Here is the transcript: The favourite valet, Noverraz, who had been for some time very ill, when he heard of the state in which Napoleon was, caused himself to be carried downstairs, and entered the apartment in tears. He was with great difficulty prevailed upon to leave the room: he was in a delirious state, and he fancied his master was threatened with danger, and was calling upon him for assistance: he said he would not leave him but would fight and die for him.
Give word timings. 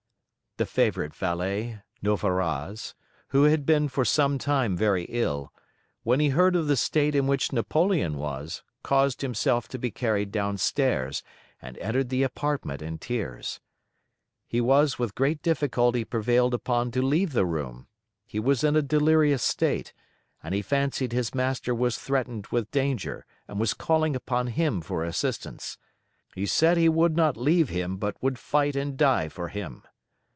The 0.57 0.65
favourite 0.65 1.15
valet, 1.15 1.79
Noverraz, 2.03 2.93
who 3.29 3.43
had 3.45 3.65
been 3.65 3.87
for 3.87 4.03
some 4.03 4.37
time 4.37 4.75
very 4.75 5.05
ill, 5.05 5.51
when 6.03 6.19
he 6.19 6.27
heard 6.29 6.57
of 6.57 6.67
the 6.67 6.75
state 6.75 7.15
in 7.15 7.25
which 7.25 7.53
Napoleon 7.53 8.17
was, 8.17 8.61
caused 8.83 9.21
himself 9.21 9.69
to 9.69 9.79
be 9.79 9.91
carried 9.91 10.29
downstairs, 10.29 11.23
and 11.61 11.77
entered 11.77 12.09
the 12.09 12.23
apartment 12.23 12.81
in 12.81 12.97
tears. 12.97 13.61
He 14.45 14.59
was 14.59 14.99
with 14.99 15.15
great 15.15 15.41
difficulty 15.41 16.03
prevailed 16.03 16.53
upon 16.53 16.91
to 16.91 17.01
leave 17.01 17.31
the 17.31 17.45
room: 17.45 17.87
he 18.27 18.37
was 18.39 18.61
in 18.61 18.75
a 18.75 18.81
delirious 18.81 19.41
state, 19.41 19.93
and 20.43 20.53
he 20.53 20.61
fancied 20.61 21.13
his 21.13 21.33
master 21.33 21.73
was 21.73 21.97
threatened 21.97 22.47
with 22.47 22.69
danger, 22.71 23.25
and 23.47 23.57
was 23.57 23.73
calling 23.73 24.17
upon 24.17 24.47
him 24.47 24.81
for 24.81 25.05
assistance: 25.05 25.77
he 26.35 26.45
said 26.45 26.75
he 26.75 26.89
would 26.89 27.15
not 27.15 27.37
leave 27.37 27.69
him 27.69 27.95
but 27.95 28.21
would 28.21 28.37
fight 28.37 28.75
and 28.75 28.97
die 28.97 29.29
for 29.29 29.47
him. 29.47 29.83